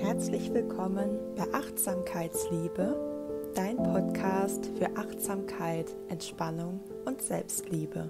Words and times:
Herzlich 0.00 0.54
willkommen 0.54 1.18
bei 1.34 1.42
Achtsamkeitsliebe, 1.52 3.50
dein 3.56 3.78
Podcast 3.78 4.70
für 4.78 4.96
Achtsamkeit, 4.96 5.86
Entspannung 6.08 6.78
und 7.04 7.20
Selbstliebe. 7.20 8.08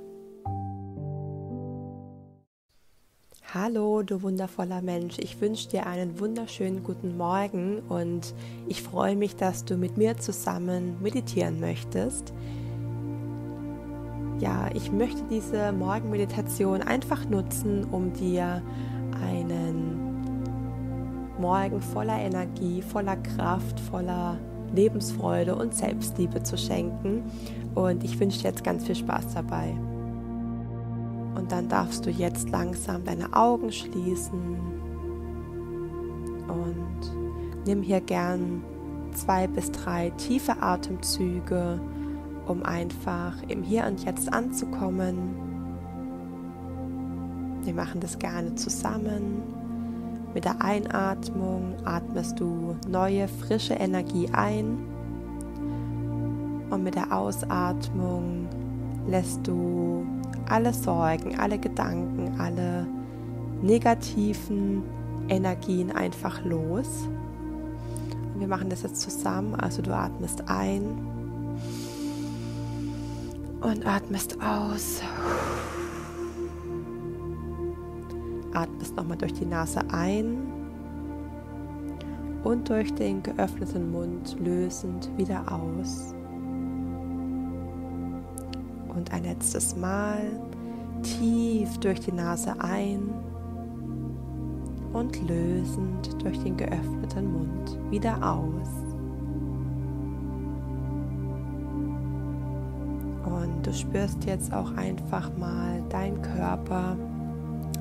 Hallo, 3.54 4.02
du 4.02 4.20
wundervoller 4.20 4.82
Mensch. 4.82 5.16
Ich 5.18 5.40
wünsche 5.40 5.70
dir 5.70 5.86
einen 5.86 6.20
wunderschönen 6.20 6.84
guten 6.84 7.16
Morgen 7.16 7.78
und 7.88 8.34
ich 8.66 8.82
freue 8.82 9.16
mich, 9.16 9.36
dass 9.36 9.64
du 9.64 9.78
mit 9.78 9.96
mir 9.96 10.18
zusammen 10.18 11.00
meditieren 11.00 11.58
möchtest. 11.58 12.34
Ja, 14.40 14.68
ich 14.74 14.92
möchte 14.92 15.22
diese 15.30 15.72
Morgenmeditation 15.72 16.82
einfach 16.82 17.24
nutzen, 17.24 17.84
um 17.90 18.12
dir 18.12 18.62
einen 19.22 19.47
Morgen 21.38 21.80
voller 21.80 22.18
Energie, 22.18 22.82
voller 22.82 23.16
Kraft, 23.16 23.78
voller 23.80 24.38
Lebensfreude 24.74 25.54
und 25.54 25.74
Selbstliebe 25.74 26.42
zu 26.42 26.58
schenken. 26.58 27.22
Und 27.74 28.04
ich 28.04 28.18
wünsche 28.18 28.40
dir 28.40 28.48
jetzt 28.48 28.64
ganz 28.64 28.84
viel 28.84 28.96
Spaß 28.96 29.34
dabei. 29.34 29.74
Und 31.34 31.52
dann 31.52 31.68
darfst 31.68 32.04
du 32.04 32.10
jetzt 32.10 32.50
langsam 32.50 33.04
deine 33.04 33.32
Augen 33.34 33.70
schließen 33.70 34.56
und 36.48 37.66
nimm 37.66 37.82
hier 37.82 38.00
gern 38.00 38.62
zwei 39.12 39.46
bis 39.46 39.70
drei 39.70 40.10
tiefe 40.10 40.62
Atemzüge, 40.62 41.80
um 42.46 42.62
einfach 42.62 43.34
im 43.48 43.62
Hier 43.62 43.86
und 43.86 44.04
Jetzt 44.04 44.32
anzukommen. 44.32 45.36
Wir 47.62 47.74
machen 47.74 48.00
das 48.00 48.18
gerne 48.18 48.54
zusammen. 48.54 49.42
Mit 50.34 50.44
der 50.44 50.62
Einatmung 50.62 51.74
atmest 51.84 52.38
du 52.38 52.76
neue, 52.86 53.28
frische 53.28 53.74
Energie 53.74 54.28
ein 54.32 54.78
und 56.70 56.84
mit 56.84 56.94
der 56.94 57.12
Ausatmung 57.12 58.46
lässt 59.06 59.46
du 59.46 60.06
alle 60.48 60.72
Sorgen, 60.72 61.38
alle 61.38 61.58
Gedanken, 61.58 62.38
alle 62.38 62.86
negativen 63.62 64.82
Energien 65.28 65.90
einfach 65.90 66.44
los. 66.44 67.08
Und 68.34 68.40
wir 68.40 68.48
machen 68.48 68.68
das 68.68 68.82
jetzt 68.82 69.00
zusammen. 69.00 69.54
Also 69.54 69.82
du 69.82 69.94
atmest 69.94 70.44
ein 70.46 70.98
und 73.60 73.86
atmest 73.86 74.36
aus. 74.42 75.02
Atmest 78.58 78.96
nochmal 78.96 79.16
durch 79.16 79.32
die 79.32 79.46
Nase 79.46 79.80
ein 79.90 80.36
und 82.42 82.68
durch 82.68 82.92
den 82.94 83.22
geöffneten 83.22 83.90
Mund 83.92 84.36
lösend 84.40 85.10
wieder 85.16 85.44
aus. 85.52 86.14
Und 88.88 89.12
ein 89.12 89.22
letztes 89.22 89.76
Mal 89.76 90.22
tief 91.02 91.78
durch 91.78 92.00
die 92.00 92.12
Nase 92.12 92.54
ein 92.58 93.08
und 94.92 95.28
lösend 95.28 96.20
durch 96.22 96.38
den 96.42 96.56
geöffneten 96.56 97.32
Mund 97.32 97.78
wieder 97.90 98.16
aus. 98.16 98.68
Und 103.24 103.66
du 103.66 103.72
spürst 103.72 104.24
jetzt 104.24 104.52
auch 104.52 104.72
einfach 104.76 105.30
mal 105.36 105.82
deinen 105.90 106.20
Körper 106.22 106.96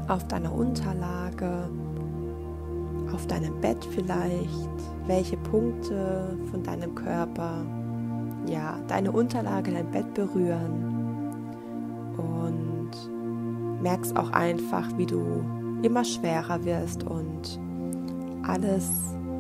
auf 0.08 0.28
deiner 0.28 0.54
Unterlage, 0.54 1.70
auf 3.14 3.26
deinem 3.28 3.60
Bett 3.62 3.86
vielleicht, 3.92 4.70
welche 5.06 5.38
Punkte 5.38 6.38
von 6.52 6.64
deinem 6.64 6.96
Körper, 6.96 7.66
ja, 8.48 8.80
deine 8.88 9.12
Unterlage, 9.12 9.72
dein 9.72 9.90
Bett 9.92 10.14
berühren. 10.14 10.94
Und 12.18 12.92
merkst 13.82 14.18
auch 14.18 14.32
einfach, 14.32 14.90
wie 14.98 15.06
du 15.06 15.44
immer 15.84 16.04
schwerer 16.04 16.64
wirst 16.66 17.04
und 17.04 17.60
alles 18.44 18.90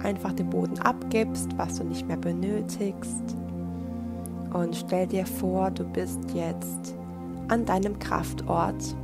einfach 0.03 0.33
den 0.33 0.49
Boden 0.49 0.77
abgibst, 0.79 1.49
was 1.57 1.77
du 1.77 1.85
nicht 1.85 2.07
mehr 2.07 2.17
benötigst. 2.17 3.35
Und 4.53 4.75
stell 4.75 5.07
dir 5.07 5.25
vor, 5.25 5.71
du 5.71 5.83
bist 5.83 6.19
jetzt 6.33 6.95
an 7.47 7.65
deinem 7.65 7.97
Kraftort 7.99 8.95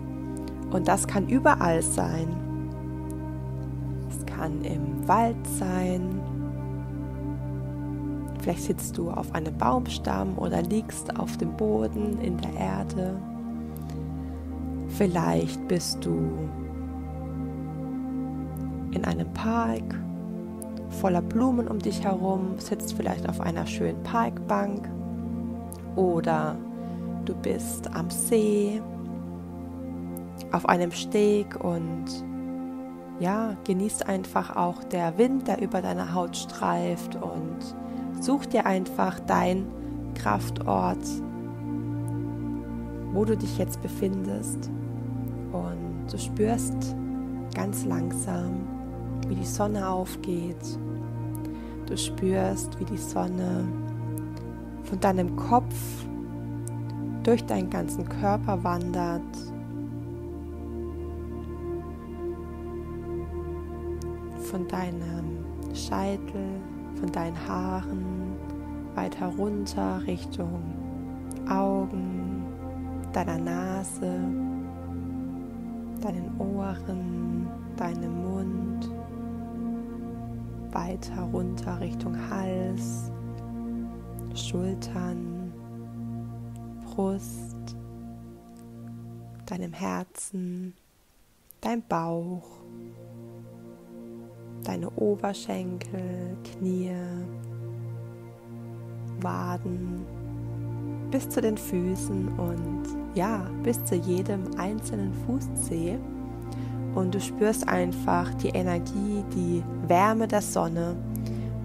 und 0.73 0.87
das 0.87 1.07
kann 1.07 1.27
überall 1.27 1.81
sein. 1.81 2.27
Es 4.09 4.25
kann 4.25 4.63
im 4.63 5.07
Wald 5.07 5.37
sein. 5.59 6.19
Vielleicht 8.39 8.63
sitzt 8.63 8.97
du 8.97 9.09
auf 9.09 9.33
einem 9.33 9.55
Baumstamm 9.57 10.37
oder 10.37 10.61
liegst 10.61 11.17
auf 11.17 11.37
dem 11.37 11.55
Boden 11.55 12.19
in 12.19 12.37
der 12.37 12.53
Erde. 12.55 13.15
Vielleicht 14.89 15.65
bist 15.67 16.03
du 16.03 16.49
in 18.91 19.05
einem 19.05 19.31
Park 19.33 19.95
voller 20.89 21.21
Blumen 21.21 21.67
um 21.67 21.79
dich 21.79 22.03
herum, 22.03 22.55
sitzt 22.57 22.93
vielleicht 22.93 23.29
auf 23.29 23.39
einer 23.41 23.65
schönen 23.65 24.01
Parkbank 24.03 24.89
oder 25.95 26.55
du 27.25 27.33
bist 27.35 27.93
am 27.95 28.09
See 28.09 28.81
auf 30.53 30.69
einem 30.69 30.91
Steg 30.91 31.61
und 31.61 32.05
ja, 33.19 33.57
genießt 33.63 34.07
einfach 34.07 34.55
auch 34.55 34.83
der 34.83 35.17
Wind, 35.17 35.47
der 35.47 35.61
über 35.61 35.81
deine 35.81 36.13
Haut 36.13 36.37
streift 36.37 37.15
und 37.15 37.57
such 38.21 38.45
dir 38.45 38.65
einfach 38.65 39.19
dein 39.19 39.65
Kraftort, 40.15 41.05
wo 43.13 43.25
du 43.25 43.35
dich 43.35 43.57
jetzt 43.57 43.81
befindest 43.81 44.69
und 45.51 46.07
du 46.11 46.17
spürst 46.17 46.95
ganz 47.55 47.85
langsam, 47.85 48.67
wie 49.27 49.35
die 49.35 49.45
Sonne 49.45 49.87
aufgeht. 49.87 50.79
Du 51.87 51.97
spürst, 51.97 52.79
wie 52.79 52.85
die 52.85 52.97
Sonne 52.97 53.67
von 54.83 54.99
deinem 54.99 55.35
Kopf 55.35 55.75
durch 57.23 57.43
deinen 57.45 57.69
ganzen 57.69 58.07
Körper 58.07 58.63
wandert 58.63 59.52
von 64.53 64.67
deinem 64.67 65.43
Scheitel, 65.73 66.61
von 66.99 67.11
deinen 67.11 67.47
Haaren 67.47 68.35
weiter 68.93 69.25
runter 69.35 69.99
Richtung 70.05 70.61
Augen, 71.49 72.45
deiner 73.13 73.39
Nase, 73.39 74.11
deinen 76.01 76.35
Ohren, 76.37 77.47
deinem 77.77 78.21
Mund, 78.21 78.91
weiter 80.71 81.23
runter 81.33 81.79
Richtung 81.79 82.15
Hals, 82.29 83.11
Schultern, 84.35 85.51
Brust, 86.85 87.75
deinem 89.47 89.73
Herzen, 89.73 90.75
dein 91.59 91.81
Bauch 91.87 92.63
deine 94.63 94.89
Oberschenkel, 94.91 96.37
Knie, 96.43 96.91
Waden 99.21 100.05
bis 101.11 101.29
zu 101.29 101.41
den 101.41 101.57
Füßen 101.57 102.27
und 102.39 102.83
ja, 103.13 103.45
bis 103.63 103.83
zu 103.85 103.95
jedem 103.95 104.43
einzelnen 104.57 105.13
Fußzeh. 105.25 105.97
Und 106.95 107.13
du 107.13 107.21
spürst 107.21 107.67
einfach 107.67 108.33
die 108.35 108.49
Energie, 108.49 109.23
die 109.35 109.63
Wärme 109.87 110.27
der 110.27 110.41
Sonne. 110.41 110.95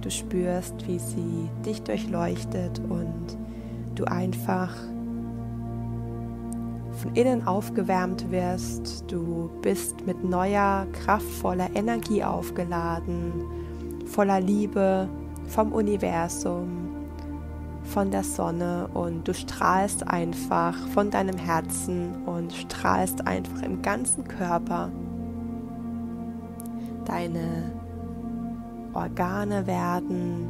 Du 0.03 0.11
spürst, 0.11 0.87
wie 0.87 0.99
sie 0.99 1.49
dich 1.65 1.83
durchleuchtet 1.83 2.81
und 2.89 3.39
du 3.95 4.05
einfach 4.05 4.75
von 6.99 7.15
innen 7.15 7.47
aufgewärmt 7.47 8.31
wirst. 8.31 9.05
Du 9.11 9.51
bist 9.63 10.05
mit 10.07 10.25
neuer, 10.25 10.87
kraftvoller 10.93 11.71
Energie 11.75 12.25
aufgeladen, 12.25 13.33
voller 14.07 14.41
Liebe 14.41 15.09
vom 15.47 15.73
Universum, 15.73 16.91
von 17.85 18.11
der 18.11 18.25
Sonne 18.25 18.89
und 18.93 19.27
du 19.29 19.33
strahlst 19.33 20.07
einfach 20.09 20.77
von 20.89 21.11
deinem 21.11 21.39
Herzen 21.39 22.23
und 22.27 22.53
strahlst 22.53 23.27
einfach 23.27 23.63
im 23.63 23.81
ganzen 23.81 24.25
Körper. 24.27 24.91
Deine 27.05 27.73
Organe 28.93 29.67
werden 29.67 30.49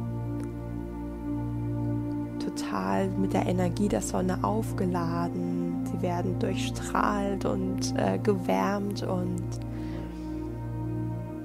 total 2.39 3.07
mit 3.09 3.33
der 3.33 3.45
Energie 3.45 3.87
der 3.87 4.01
Sonne 4.01 4.39
aufgeladen 4.43 5.58
Sie 5.99 6.03
werden 6.03 6.39
durchstrahlt 6.39 7.45
und 7.45 7.93
äh, 7.97 8.19
gewärmt 8.19 9.03
und 9.03 9.43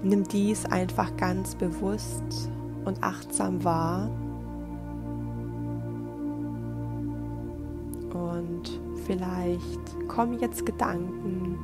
nimm 0.03 0.25
dies 0.25 0.65
einfach 0.67 1.17
ganz 1.17 1.55
bewusst 1.55 2.51
und 2.85 3.03
achtsam 3.03 3.65
wahr. 3.65 4.11
Und 8.13 8.81
vielleicht 9.07 10.09
kommen 10.09 10.39
jetzt 10.39 10.65
Gedanken, 10.65 11.59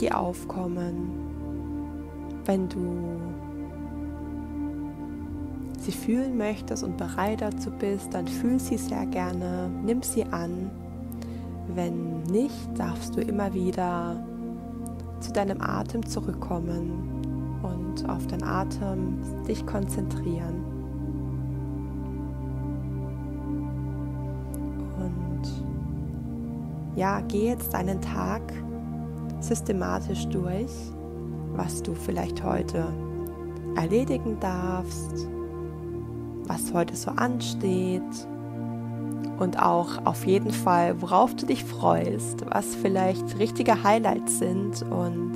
die 0.00 0.12
aufkommen, 0.12 1.10
wenn 2.44 2.68
du 2.68 3.18
sie 5.78 5.92
fühlen 5.92 6.36
möchtest 6.36 6.84
und 6.84 6.96
bereit 6.96 7.40
dazu 7.40 7.70
bist, 7.70 8.14
dann 8.14 8.28
fühl 8.28 8.60
sie 8.60 8.76
sehr 8.76 9.06
gerne, 9.06 9.70
nimm 9.84 10.02
sie 10.02 10.24
an. 10.24 10.70
Wenn 11.74 12.22
nicht, 12.24 12.78
darfst 12.78 13.16
du 13.16 13.20
immer 13.20 13.52
wieder 13.52 14.24
zu 15.20 15.32
deinem 15.32 15.60
Atem 15.60 16.04
zurückkommen 16.06 17.60
und 17.62 18.08
auf 18.08 18.26
deinen 18.26 18.44
Atem 18.44 19.18
dich 19.48 19.64
konzentrieren. 19.66 20.64
Und 24.98 25.64
ja, 26.96 27.20
geh 27.20 27.48
jetzt 27.48 27.74
deinen 27.74 28.00
Tag 28.00 28.42
systematisch 29.40 30.26
durch, 30.28 30.72
was 31.54 31.82
du 31.82 31.94
vielleicht 31.94 32.42
heute 32.42 32.86
erledigen 33.76 34.38
darfst, 34.40 35.28
was 36.46 36.72
heute 36.72 36.96
so 36.96 37.10
ansteht 37.10 38.02
und 39.38 39.60
auch 39.62 40.04
auf 40.04 40.26
jeden 40.26 40.50
Fall, 40.50 41.00
worauf 41.00 41.34
du 41.34 41.46
dich 41.46 41.64
freust, 41.64 42.44
was 42.50 42.74
vielleicht 42.74 43.38
richtige 43.38 43.82
Highlights 43.82 44.38
sind 44.38 44.82
und 44.90 45.32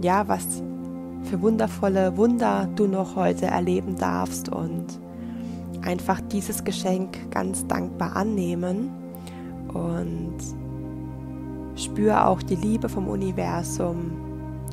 ja, 0.00 0.26
was 0.28 0.62
für 1.24 1.40
wundervolle 1.42 2.16
Wunder 2.16 2.68
du 2.76 2.86
noch 2.86 3.16
heute 3.16 3.46
erleben 3.46 3.96
darfst 3.96 4.48
und 4.48 4.86
einfach 5.82 6.20
dieses 6.32 6.64
Geschenk 6.64 7.30
ganz 7.30 7.66
dankbar 7.66 8.16
annehmen 8.16 8.90
und 9.72 10.36
spür 11.76 12.26
auch 12.26 12.42
die 12.42 12.56
Liebe 12.56 12.88
vom 12.88 13.08
Universum, 13.08 14.12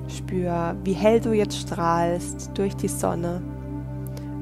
spür, 0.08 0.76
wie 0.84 0.94
hell 0.94 1.20
du 1.20 1.34
jetzt 1.34 1.58
strahlst 1.58 2.52
durch 2.56 2.76
die 2.76 2.88
Sonne 2.88 3.42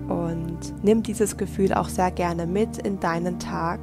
und 0.08 0.84
nimm 0.84 1.04
dieses 1.04 1.38
Gefühl 1.38 1.74
auch 1.74 1.90
sehr 1.90 2.12
gerne 2.12 2.46
mit 2.46 2.78
in 2.78 3.00
deinen 3.00 3.40
Tag. 3.40 3.80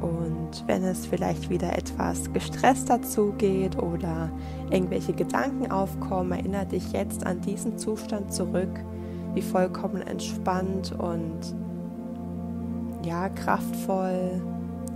Und 0.00 0.64
wenn 0.66 0.84
es 0.84 1.06
vielleicht 1.06 1.50
wieder 1.50 1.76
etwas 1.76 2.32
gestresster 2.32 3.02
zugeht 3.02 3.78
oder 3.78 4.30
irgendwelche 4.70 5.12
Gedanken 5.12 5.70
aufkommen, 5.70 6.32
erinnere 6.32 6.66
dich 6.66 6.92
jetzt 6.92 7.24
an 7.24 7.40
diesen 7.40 7.78
Zustand 7.78 8.32
zurück, 8.32 8.80
wie 9.34 9.42
vollkommen 9.42 10.02
entspannt 10.02 10.92
und 10.92 11.54
ja, 13.04 13.28
kraftvoll 13.28 14.42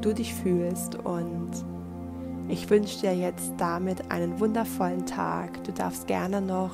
du 0.01 0.13
dich 0.13 0.35
fühlst. 0.35 0.97
Und 0.97 1.51
ich 2.49 2.69
wünsche 2.69 3.01
dir 3.01 3.15
jetzt 3.15 3.53
damit 3.59 4.11
einen 4.11 4.41
wundervollen 4.41 5.07
Tag. 5.07 5.63
Du 5.65 5.73
darfst 5.73 6.07
gerne 6.07 6.41
noch 6.41 6.73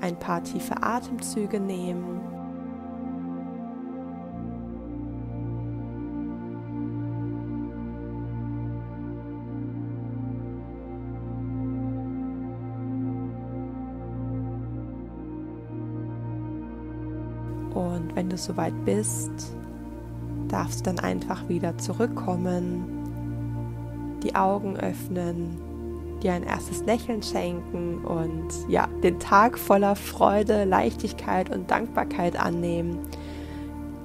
ein 0.00 0.18
paar 0.18 0.42
tiefe 0.44 0.82
Atemzüge 0.82 1.58
nehmen 1.58 2.35
Und 17.76 18.16
wenn 18.16 18.30
du 18.30 18.38
soweit 18.38 18.72
bist, 18.86 19.54
darfst 20.48 20.80
du 20.80 20.84
dann 20.84 20.98
einfach 20.98 21.46
wieder 21.50 21.76
zurückkommen, 21.76 24.18
die 24.22 24.34
Augen 24.34 24.78
öffnen, 24.78 25.58
dir 26.22 26.32
ein 26.32 26.42
erstes 26.42 26.86
Lächeln 26.86 27.22
schenken 27.22 27.98
und 27.98 28.48
ja, 28.70 28.88
den 29.02 29.20
Tag 29.20 29.58
voller 29.58 29.94
Freude, 29.94 30.64
Leichtigkeit 30.64 31.54
und 31.54 31.70
Dankbarkeit 31.70 32.40
annehmen. 32.40 32.98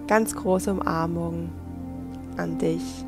Ganz 0.07 0.35
große 0.35 0.73
Umarmung 0.73 1.49
an 2.35 2.57
dich. 2.57 3.05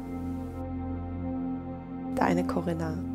Deine 2.16 2.48
Corinna. 2.48 3.13